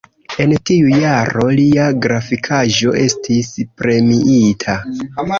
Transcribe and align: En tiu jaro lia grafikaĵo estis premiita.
En 0.43 0.53
tiu 0.67 0.87
jaro 1.01 1.43
lia 1.59 1.83
grafikaĵo 2.05 2.93
estis 3.01 3.51
premiita. 3.83 4.79